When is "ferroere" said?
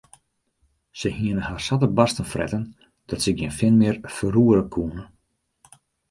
4.17-4.63